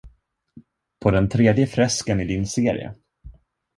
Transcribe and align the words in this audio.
På 0.99 1.11
den 1.11 1.29
tredje 1.29 1.67
fresken 1.67 2.19
i 2.19 2.25
din 2.25 2.47
serie. 2.47 2.93